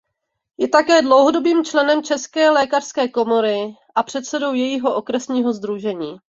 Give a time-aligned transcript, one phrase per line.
[0.57, 6.17] Je také dlouhodobým členem České lékařské komory a předsedou jejího okresního sdružení.